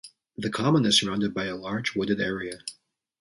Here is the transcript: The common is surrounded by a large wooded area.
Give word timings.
The 0.35 0.49
common 0.49 0.85
is 0.87 0.99
surrounded 0.99 1.31
by 1.31 1.45
a 1.45 1.55
large 1.55 1.93
wooded 1.93 2.19
area. 2.21 2.57